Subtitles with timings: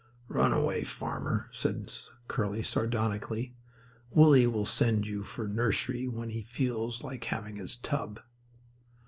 [0.29, 1.93] "Run away, farmer," said
[2.27, 3.53] Curly, sardonically.
[4.09, 8.19] "Willie will send for nursey when he feels like having his tub."